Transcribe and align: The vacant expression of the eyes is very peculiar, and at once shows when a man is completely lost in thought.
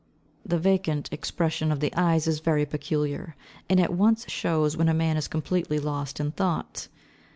The 0.43 0.57
vacant 0.57 1.09
expression 1.13 1.71
of 1.71 1.79
the 1.79 1.93
eyes 1.93 2.25
is 2.27 2.39
very 2.39 2.65
peculiar, 2.65 3.35
and 3.69 3.79
at 3.79 3.93
once 3.93 4.27
shows 4.27 4.75
when 4.75 4.89
a 4.89 4.95
man 4.95 5.15
is 5.15 5.27
completely 5.27 5.77
lost 5.77 6.19
in 6.19 6.31
thought. 6.31 6.87